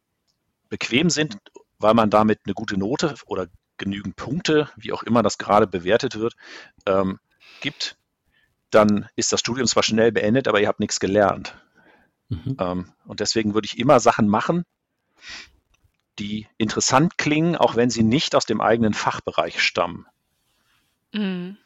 [0.68, 1.38] bequem sind,
[1.78, 6.18] weil man damit eine gute Note oder genügend Punkte, wie auch immer das gerade bewertet
[6.18, 6.34] wird,
[6.86, 7.18] ähm,
[7.60, 7.96] gibt,
[8.70, 11.54] dann ist das Studium zwar schnell beendet, aber ihr habt nichts gelernt.
[12.28, 12.56] Mhm.
[12.58, 14.64] Ähm, und deswegen würde ich immer Sachen machen,
[16.18, 20.06] die interessant klingen, auch wenn sie nicht aus dem eigenen Fachbereich stammen.
[21.12, 21.56] Mhm.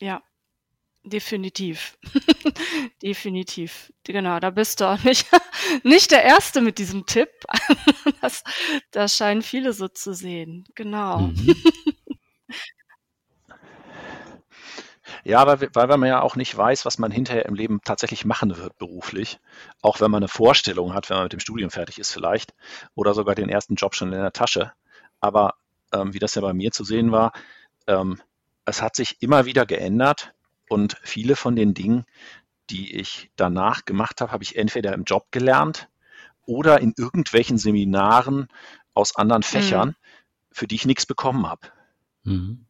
[0.00, 0.22] Ja,
[1.04, 1.98] definitiv.
[3.02, 3.92] definitiv.
[4.04, 5.26] Genau, da bist du auch nicht,
[5.82, 7.30] nicht der Erste mit diesem Tipp.
[8.20, 8.42] das,
[8.90, 10.64] das scheinen viele so zu sehen.
[10.74, 11.28] Genau.
[11.28, 11.54] Mhm.
[15.24, 18.56] Ja, weil, weil man ja auch nicht weiß, was man hinterher im Leben tatsächlich machen
[18.58, 19.40] wird beruflich.
[19.80, 22.54] Auch wenn man eine Vorstellung hat, wenn man mit dem Studium fertig ist vielleicht.
[22.94, 24.72] Oder sogar den ersten Job schon in der Tasche.
[25.20, 25.54] Aber
[25.92, 27.32] ähm, wie das ja bei mir zu sehen war,
[27.86, 28.20] ähm,
[28.66, 30.34] es hat sich immer wieder geändert.
[30.68, 32.04] Und viele von den Dingen,
[32.70, 35.88] die ich danach gemacht habe, habe ich entweder im Job gelernt
[36.46, 38.48] oder in irgendwelchen Seminaren
[38.92, 39.44] aus anderen mhm.
[39.44, 39.94] Fächern, mhm.
[40.52, 41.68] für die ich nichts bekommen habe.
[42.24, 42.66] Mhm.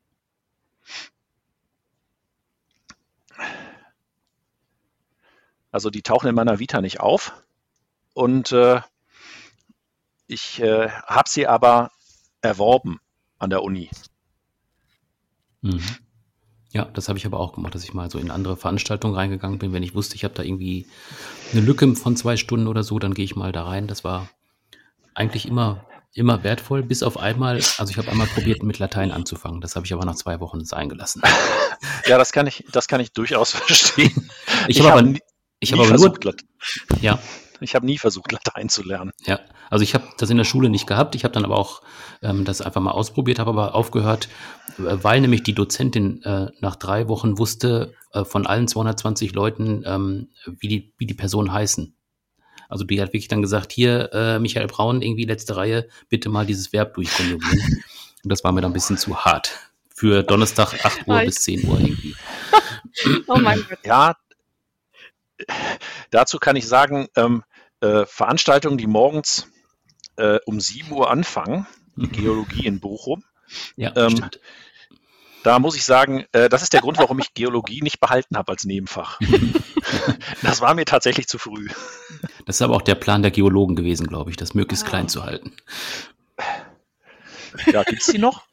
[5.74, 7.32] Also die tauchen in meiner Vita nicht auf.
[8.12, 8.80] Und äh,
[10.28, 11.90] ich äh, habe sie aber
[12.42, 13.00] erworben
[13.40, 13.90] an der Uni.
[15.62, 15.82] Mhm.
[16.70, 19.58] Ja, das habe ich aber auch gemacht, dass ich mal so in andere Veranstaltungen reingegangen
[19.58, 19.72] bin.
[19.72, 20.86] Wenn ich wusste, ich habe da irgendwie
[21.50, 23.88] eine Lücke von zwei Stunden oder so, dann gehe ich mal da rein.
[23.88, 24.28] Das war
[25.12, 29.60] eigentlich immer, immer wertvoll, bis auf einmal, also ich habe einmal probiert, mit Latein anzufangen.
[29.60, 31.20] Das habe ich aber nach zwei Wochen sein gelassen.
[32.06, 34.30] Ja, das kann ich, das kann ich durchaus verstehen.
[34.68, 35.18] Ich, ich habe aber,
[35.64, 36.34] ich habe aber versucht, nur,
[37.00, 37.18] ja.
[37.60, 39.12] Ich habe nie versucht, Latein zu lernen.
[39.24, 41.14] Ja, also ich habe das in der Schule nicht gehabt.
[41.14, 41.82] Ich habe dann aber auch
[42.22, 44.28] ähm, das einfach mal ausprobiert, habe aber aufgehört,
[44.78, 49.82] äh, weil nämlich die Dozentin äh, nach drei Wochen wusste äh, von allen 220 Leuten,
[49.86, 51.96] ähm, wie, die, wie die Personen heißen.
[52.68, 56.46] Also die hat wirklich dann gesagt, hier, äh, Michael Braun, irgendwie letzte Reihe, bitte mal
[56.46, 57.82] dieses Verb durchkonjugieren.
[58.24, 59.52] Und das war mir dann ein bisschen zu hart.
[59.94, 62.16] Für Donnerstag 8 Uhr bis 10 Uhr irgendwie.
[63.28, 63.78] oh mein Gott.
[63.84, 64.16] Ja,
[66.10, 67.42] dazu kann ich sagen, ähm,
[67.80, 69.48] äh, Veranstaltungen, die morgens
[70.16, 73.24] äh, um 7 Uhr anfangen, die Geologie in Bochum.
[73.76, 74.30] Ja, ähm,
[75.42, 78.52] da muss ich sagen, äh, das ist der Grund, warum ich Geologie nicht behalten habe
[78.52, 79.20] als Nebenfach.
[80.42, 81.68] das war mir tatsächlich zu früh.
[82.46, 84.88] Das ist aber auch der Plan der Geologen gewesen, glaube ich, das möglichst ah.
[84.88, 85.54] klein zu halten.
[87.66, 88.44] Ja, gibt es die noch?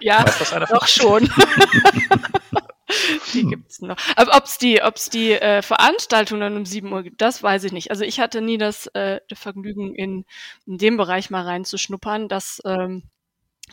[0.00, 0.24] Ja,
[0.68, 1.28] doch schon.
[3.34, 3.96] die gibt's noch.
[4.14, 7.72] Aber ob's die, ob's die äh, Veranstaltung dann um 7 Uhr gibt, das weiß ich
[7.72, 7.90] nicht.
[7.90, 10.24] Also ich hatte nie das äh, Vergnügen, in,
[10.66, 12.28] in dem Bereich mal reinzuschnuppern.
[12.28, 13.02] Das, ähm,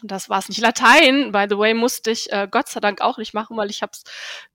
[0.01, 0.61] das war's nicht.
[0.61, 3.81] Latein, by the way, musste ich äh, Gott sei Dank auch nicht machen, weil ich
[3.81, 3.93] habe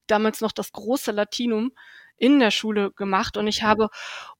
[0.06, 1.72] damals noch das große Latinum
[2.16, 3.90] in der Schule gemacht und ich habe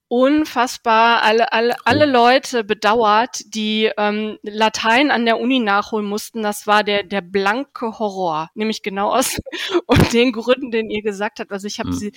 [0.09, 6.41] unfassbar alle, alle, alle Leute bedauert, die ähm, Latein an der Uni nachholen mussten.
[6.41, 8.49] Das war der, der blanke Horror.
[8.55, 9.39] Nämlich genau aus
[9.85, 11.51] und den Gründen, den ihr gesagt habt.
[11.51, 11.93] Also ich habe mhm.
[11.93, 12.11] sie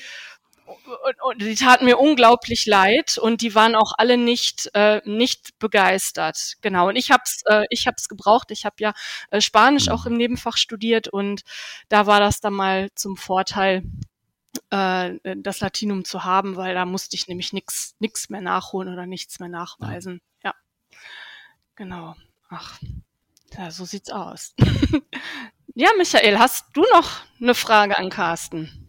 [0.67, 5.59] und, und die taten mir unglaublich leid und die waren auch alle nicht äh, nicht
[5.59, 6.55] begeistert.
[6.63, 6.89] Genau.
[6.89, 8.51] Und ich hab's äh, ich hab's gebraucht.
[8.51, 8.95] Ich habe ja
[9.31, 10.13] äh, Spanisch auch mhm.
[10.13, 11.43] im Nebenfach studiert und
[11.91, 13.83] da war das dann mal zum Vorteil
[14.71, 19.41] äh, das Latinum zu haben, weil da musste ich nämlich nichts mehr nachholen oder nichts
[19.41, 20.21] mehr nachweisen.
[20.43, 20.99] Ja, ja.
[21.77, 22.15] genau.
[22.49, 22.79] Ach,
[23.57, 24.55] ja, so sieht's aus.
[25.75, 28.89] ja, Michael, hast du noch eine Frage an Carsten?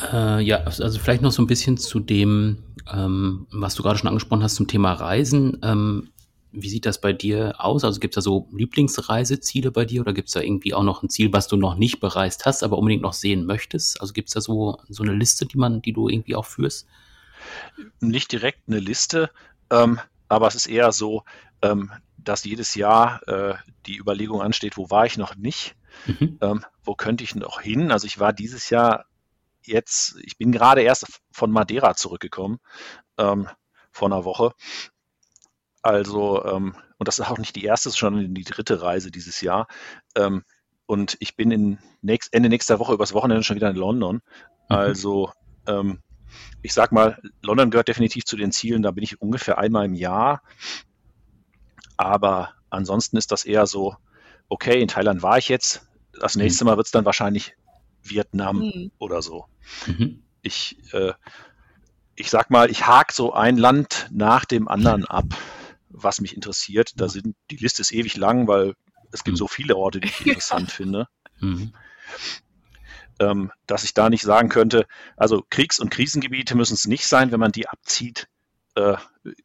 [0.00, 4.08] Äh, ja, also vielleicht noch so ein bisschen zu dem, ähm, was du gerade schon
[4.08, 5.58] angesprochen hast zum Thema Reisen.
[5.62, 6.11] Ähm,
[6.52, 7.82] wie sieht das bei dir aus?
[7.84, 11.02] Also gibt es da so Lieblingsreiseziele bei dir oder gibt es da irgendwie auch noch
[11.02, 14.00] ein Ziel, was du noch nicht bereist hast, aber unbedingt noch sehen möchtest?
[14.00, 16.86] Also gibt es da so, so eine Liste, die man, die du irgendwie auch führst?
[18.00, 19.30] Nicht direkt eine Liste,
[19.70, 21.24] ähm, aber es ist eher so,
[21.62, 23.54] ähm, dass jedes Jahr äh,
[23.86, 25.74] die Überlegung ansteht, wo war ich noch nicht?
[26.06, 26.38] Mhm.
[26.40, 27.90] Ähm, wo könnte ich noch hin?
[27.90, 29.06] Also ich war dieses Jahr
[29.64, 32.58] jetzt, ich bin gerade erst von Madeira zurückgekommen,
[33.18, 33.48] ähm,
[33.90, 34.52] vor einer Woche
[35.82, 39.66] also, ähm, und das ist auch nicht die erste, sondern die dritte Reise dieses Jahr.
[40.16, 40.44] Ähm,
[40.86, 44.16] und ich bin in nächst, Ende nächster Woche übers Wochenende schon wieder in London.
[44.16, 44.20] Mhm.
[44.68, 45.32] Also,
[45.66, 46.00] ähm,
[46.62, 48.82] ich sag mal, London gehört definitiv zu den Zielen.
[48.82, 50.42] Da bin ich ungefähr einmal im Jahr.
[51.96, 53.96] Aber ansonsten ist das eher so,
[54.48, 55.88] okay, in Thailand war ich jetzt.
[56.20, 56.42] Das mhm.
[56.42, 57.56] nächste Mal wird es dann wahrscheinlich
[58.02, 58.90] Vietnam mhm.
[58.98, 59.46] oder so.
[59.86, 60.22] Mhm.
[60.42, 61.12] Ich, äh,
[62.14, 65.24] ich sag mal, ich hake so ein Land nach dem anderen ab
[65.92, 66.92] was mich interessiert.
[66.96, 68.74] Da sind, die Liste ist ewig lang, weil
[69.12, 69.38] es gibt mhm.
[69.38, 71.08] so viele Orte, die ich interessant finde.
[71.40, 71.72] Mhm.
[73.20, 77.30] Ähm, dass ich da nicht sagen könnte, also Kriegs- und Krisengebiete müssen es nicht sein,
[77.30, 78.28] wenn man die abzieht,
[78.74, 78.96] äh,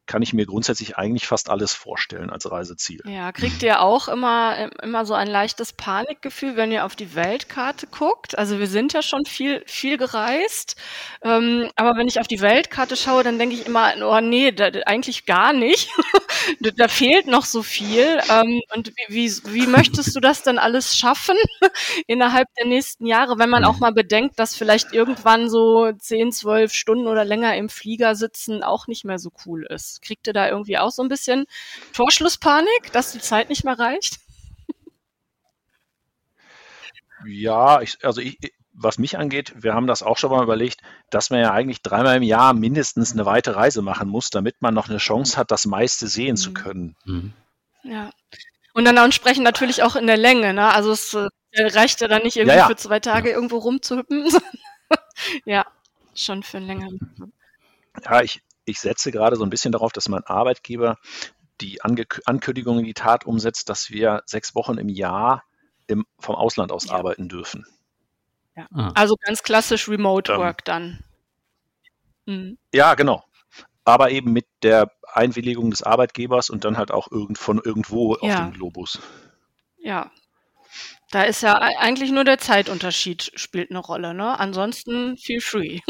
[0.06, 3.00] kann ich mir grundsätzlich eigentlich fast alles vorstellen als Reiseziel.
[3.04, 7.86] Ja, kriegt ihr auch immer, immer so ein leichtes Panikgefühl, wenn ihr auf die Weltkarte
[7.86, 8.36] guckt?
[8.36, 10.76] Also wir sind ja schon viel, viel gereist,
[11.22, 14.70] ähm, aber wenn ich auf die Weltkarte schaue, dann denke ich immer, oh nee, da,
[14.86, 15.90] eigentlich gar nicht.
[16.60, 18.20] da, fehlt noch so viel.
[18.30, 21.36] Ähm, und wie, wie, wie möchtest du das denn alles schaffen
[22.06, 26.72] innerhalb der nächsten Jahre, wenn man auch mal bedenkt, dass vielleicht irgendwann so 10, 12
[26.72, 30.02] Stunden oder länger im Flieger sitzen auch nicht mehr so cool ist.
[30.02, 31.46] Kriegt ihr da irgendwie auch so ein bisschen
[31.92, 34.18] Torschlusspanik, dass die Zeit nicht mehr reicht?
[37.26, 38.38] Ja, ich, also ich,
[38.80, 42.16] was mich angeht, wir haben das auch schon mal überlegt, dass man ja eigentlich dreimal
[42.16, 45.66] im Jahr mindestens eine weite Reise machen muss, damit man noch eine Chance hat, das
[45.66, 46.36] meiste sehen mhm.
[46.36, 46.96] zu können.
[47.04, 47.32] Mhm.
[47.82, 48.10] Ja.
[48.74, 50.72] Und dann entsprechend natürlich auch in der Länge, ne?
[50.72, 52.66] Also es äh, reicht ja dann nicht irgendwie ja, ja.
[52.68, 54.28] für zwei Tage irgendwo rumzuhüppen.
[55.44, 55.66] ja,
[56.14, 57.32] schon für einen längeren.
[58.04, 60.98] Ja, ich, ich setze gerade so ein bisschen darauf, dass mein Arbeitgeber
[61.60, 65.42] die Ange Ankündigung in die Tat umsetzt, dass wir sechs Wochen im Jahr
[65.88, 66.94] im, vom Ausland aus ja.
[66.94, 67.66] arbeiten dürfen.
[68.58, 68.66] Ja.
[68.74, 68.92] Ah.
[68.94, 70.98] Also ganz klassisch Remote ähm, Work dann.
[72.26, 72.58] Mhm.
[72.74, 73.24] Ja, genau.
[73.84, 78.20] Aber eben mit der Einwilligung des Arbeitgebers und dann halt auch irgend, von irgendwo ja.
[78.20, 78.98] auf dem Globus.
[79.78, 80.10] Ja.
[81.10, 84.38] Da ist ja eigentlich nur der Zeitunterschied spielt eine Rolle, ne?
[84.38, 85.78] Ansonsten feel free.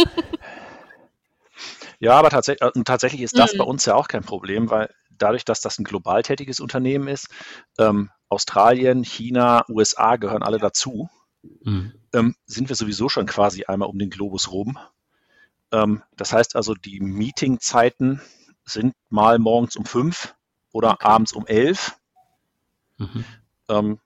[2.00, 3.58] Ja, aber tatsächlich, äh, tatsächlich ist das mhm.
[3.58, 7.28] bei uns ja auch kein Problem, weil dadurch, dass das ein global tätiges Unternehmen ist,
[7.76, 11.08] ähm, Australien, China, USA gehören alle dazu,
[11.42, 11.92] mhm.
[12.12, 14.78] ähm, sind wir sowieso schon quasi einmal um den Globus rum.
[15.72, 18.20] Ähm, das heißt also, die Meetingzeiten
[18.64, 20.34] sind mal morgens um fünf
[20.72, 21.06] oder okay.
[21.06, 21.96] abends um elf.
[22.98, 23.24] Mhm.
[23.68, 24.00] Ähm,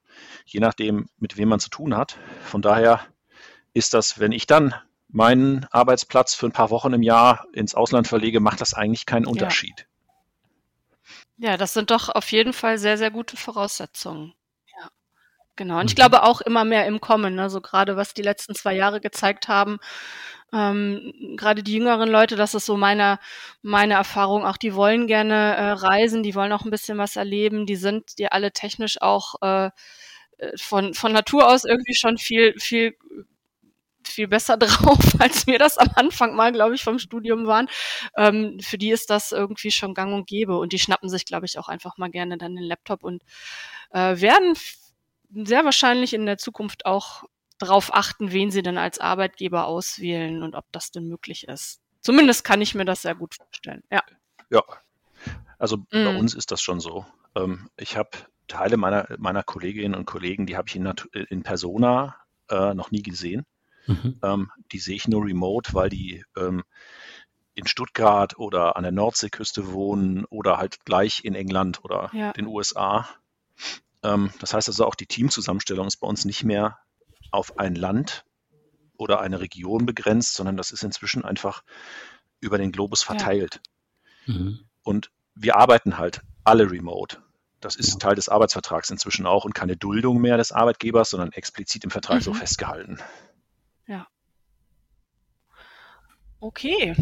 [0.44, 2.18] je nachdem, mit wem man zu tun hat.
[2.44, 3.00] Von daher
[3.74, 4.74] ist das, wenn ich dann
[5.08, 9.26] meinen Arbeitsplatz für ein paar Wochen im Jahr ins Ausland verlege, macht das eigentlich keinen
[9.26, 9.86] Unterschied.
[11.36, 11.50] Ja.
[11.50, 14.34] ja, das sind doch auf jeden Fall sehr, sehr gute Voraussetzungen.
[15.52, 15.80] Ja, genau.
[15.80, 15.96] Und ich mhm.
[15.96, 17.50] glaube auch immer mehr im Kommen, ne?
[17.50, 19.78] so gerade was die letzten zwei Jahre gezeigt haben.
[20.54, 23.18] Ähm, gerade die jüngeren Leute, das ist so meine,
[23.62, 27.64] meine Erfahrung, auch die wollen gerne äh, reisen, die wollen auch ein bisschen was erleben,
[27.64, 29.70] die sind die alle technisch auch äh,
[30.38, 32.94] äh von, von Natur aus irgendwie schon viel, viel
[34.06, 37.68] viel besser drauf, als wir das am Anfang mal, glaube ich, vom Studium waren.
[38.16, 41.46] Ähm, für die ist das irgendwie schon gang und gäbe und die schnappen sich, glaube
[41.46, 43.22] ich, auch einfach mal gerne dann den Laptop und
[43.92, 44.54] äh, werden
[45.34, 47.24] sehr wahrscheinlich in der Zukunft auch
[47.58, 51.80] darauf achten, wen sie denn als Arbeitgeber auswählen und ob das denn möglich ist.
[52.00, 53.82] Zumindest kann ich mir das sehr gut vorstellen.
[53.90, 54.02] Ja.
[54.50, 54.62] Ja.
[55.58, 55.84] Also mm.
[55.92, 57.06] bei uns ist das schon so.
[57.36, 58.10] Ähm, ich habe
[58.48, 60.92] Teile meiner, meiner Kolleginnen und Kollegen, die habe ich in,
[61.30, 62.16] in Persona
[62.50, 63.46] äh, noch nie gesehen.
[63.86, 64.18] Mhm.
[64.22, 66.62] Ähm, die sehe ich nur remote, weil die ähm,
[67.54, 72.32] in Stuttgart oder an der Nordseeküste wohnen oder halt gleich in England oder ja.
[72.32, 73.08] den USA.
[74.02, 76.78] Ähm, das heißt also auch die Teamzusammenstellung ist bei uns nicht mehr
[77.30, 78.24] auf ein Land
[78.96, 81.62] oder eine Region begrenzt, sondern das ist inzwischen einfach
[82.40, 83.60] über den Globus verteilt.
[84.26, 84.34] Ja.
[84.34, 84.60] Mhm.
[84.82, 87.22] Und wir arbeiten halt alle remote.
[87.60, 87.98] Das ist ja.
[87.98, 92.16] Teil des Arbeitsvertrags inzwischen auch und keine Duldung mehr des Arbeitgebers, sondern explizit im Vertrag
[92.16, 92.22] mhm.
[92.22, 92.98] so festgehalten.
[93.86, 94.08] Ja.
[96.40, 96.96] Okay,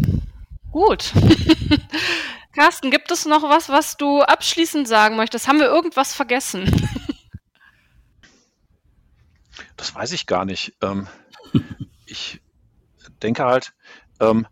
[0.71, 1.13] gut.
[2.53, 5.47] Carsten, gibt es noch was, was du abschließend sagen möchtest?
[5.47, 6.71] Haben wir irgendwas vergessen?
[9.77, 10.75] Das weiß ich gar nicht.
[10.83, 11.09] Ähm,
[12.07, 12.43] ich
[13.23, 13.73] denke halt,
[14.21, 14.47] ähm,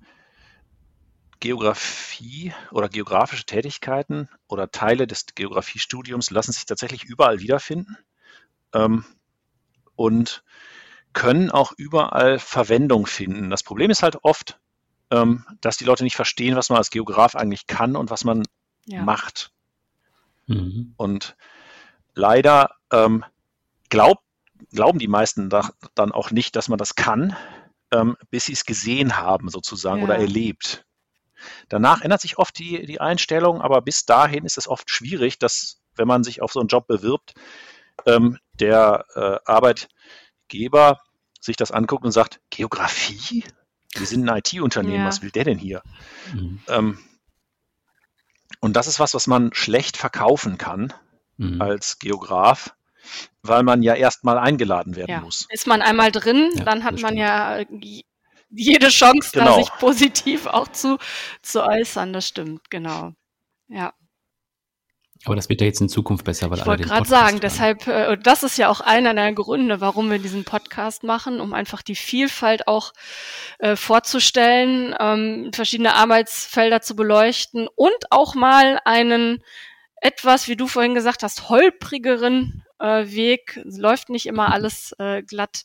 [1.41, 7.97] Geografie oder geografische Tätigkeiten oder Teile des Geografiestudiums lassen sich tatsächlich überall wiederfinden.
[8.73, 9.05] Ähm,
[9.97, 10.45] und
[11.13, 13.51] können auch überall Verwendung finden.
[13.51, 14.61] Das Problem ist halt oft,
[15.11, 18.45] ähm, dass die Leute nicht verstehen, was man als Geograf eigentlich kann und was man
[18.87, 19.03] ja.
[19.03, 19.53] macht.
[20.47, 20.95] Mhm.
[20.97, 21.37] Und
[22.15, 23.25] leider ähm,
[23.89, 24.21] glaub,
[24.73, 27.37] glauben die meisten da, dann auch nicht, dass man das kann,
[27.93, 30.05] ähm, bis sie es gesehen haben sozusagen ja.
[30.05, 30.85] oder erlebt.
[31.69, 35.81] Danach ändert sich oft die, die Einstellung, aber bis dahin ist es oft schwierig, dass,
[35.95, 37.35] wenn man sich auf so einen Job bewirbt,
[38.07, 41.01] ähm, der äh, Arbeitgeber
[41.41, 43.45] sich das anguckt und sagt, Geografie?
[43.99, 45.07] Wir sind ein IT-Unternehmen, ja.
[45.07, 45.83] was will der denn hier?
[46.33, 46.61] Mhm.
[46.69, 46.99] Ähm,
[48.61, 50.93] und das ist was, was man schlecht verkaufen kann
[51.37, 51.61] mhm.
[51.61, 52.75] als Geograf,
[53.43, 55.21] weil man ja erstmal eingeladen werden ja.
[55.21, 55.47] muss.
[55.51, 57.19] Ist man einmal drin, ja, dann hat man stimmt.
[57.19, 57.65] ja
[58.51, 59.57] jede Chance, genau.
[59.57, 60.99] da sich positiv auch zu,
[61.43, 62.13] zu äußern.
[62.13, 63.13] Das stimmt, genau.
[63.69, 63.93] Ja.
[65.25, 67.41] Aber das wird ja jetzt in Zukunft besser, weil ich wollte gerade sagen, hören.
[67.41, 71.53] deshalb, äh, das ist ja auch einer der Gründe, warum wir diesen Podcast machen, um
[71.53, 72.93] einfach die Vielfalt auch
[73.59, 79.43] äh, vorzustellen, ähm, verschiedene Arbeitsfelder zu beleuchten und auch mal einen
[80.01, 83.61] etwas, wie du vorhin gesagt hast, holprigeren äh, Weg.
[83.67, 85.65] Es läuft nicht immer alles äh, glatt.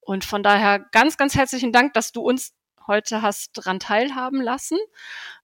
[0.00, 2.54] Und von daher ganz, ganz herzlichen Dank, dass du uns
[2.86, 4.78] heute hast dran teilhaben lassen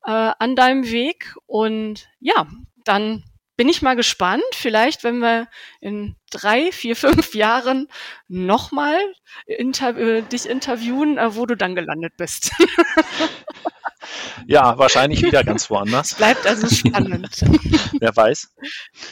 [0.04, 1.34] äh, an deinem Weg.
[1.46, 2.46] Und ja,
[2.84, 3.24] dann
[3.58, 4.44] bin ich mal gespannt.
[4.54, 5.48] Vielleicht, wenn wir
[5.80, 7.88] in drei, vier, fünf Jahren
[8.28, 8.98] nochmal
[9.46, 12.52] inter äh, dich interviewen, äh, wo du dann gelandet bist.
[14.46, 16.14] ja, wahrscheinlich wieder ganz woanders.
[16.14, 17.28] Bleibt also spannend.
[18.00, 18.54] Wer weiß.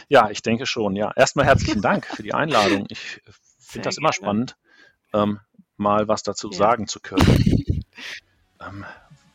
[0.08, 0.94] Ja, ich denke schon.
[0.94, 2.86] Ja, erstmal herzlichen Dank für die Einladung.
[2.88, 3.20] Ich
[3.58, 4.14] finde das immer gerne.
[4.14, 4.56] spannend,
[5.12, 5.40] ähm,
[5.76, 6.56] mal was dazu ja.
[6.56, 7.82] sagen zu können.
[8.58, 8.86] Ähm,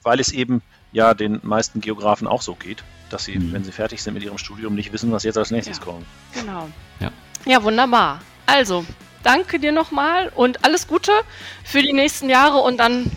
[0.01, 2.83] weil es eben ja den meisten Geografen auch so geht
[3.13, 3.53] dass sie, mhm.
[3.53, 5.83] wenn sie fertig sind mit ihrem Studium, nicht wissen, was jetzt als nächstes ja.
[5.83, 6.05] kommt.
[6.33, 6.69] Genau.
[6.99, 7.11] Ja.
[7.45, 8.21] ja, wunderbar.
[8.45, 8.85] Also,
[9.23, 11.11] danke dir nochmal und alles Gute
[11.63, 13.11] für die nächsten Jahre und dann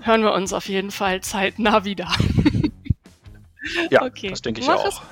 [0.00, 2.08] hören wir uns auf jeden Fall zeitnah wieder.
[3.90, 4.30] ja, okay.
[4.30, 5.02] das denke ich Mach auch.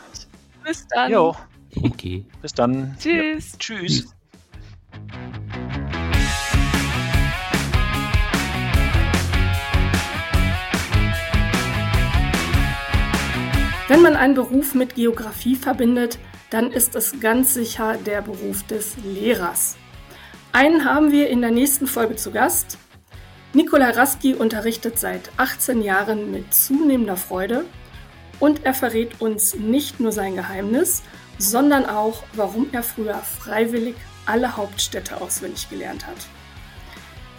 [0.65, 1.13] Bis dann.
[1.13, 1.37] Jo.
[1.83, 2.25] Okay.
[2.41, 2.97] Bis dann.
[2.99, 3.53] Tschüss.
[3.53, 3.59] Ja.
[3.59, 4.14] Tschüss.
[13.87, 16.19] Wenn man einen Beruf mit Geografie verbindet,
[16.49, 19.77] dann ist es ganz sicher der Beruf des Lehrers.
[20.53, 22.79] Einen haben wir in der nächsten Folge zu Gast.
[23.53, 27.67] Nikola Raski unterrichtet seit 18 Jahren mit zunehmender Freude
[28.41, 31.03] und er verrät uns nicht nur sein Geheimnis,
[31.37, 36.17] sondern auch, warum er früher freiwillig alle Hauptstädte auswendig gelernt hat.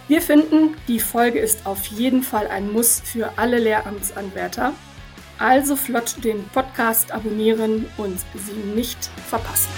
[0.08, 4.74] Wir finden, die Folge ist auf jeden Fall ein Muss für alle Lehramtsanwärter
[5.40, 9.72] also flott den Podcast abonnieren und sie nicht verpassen.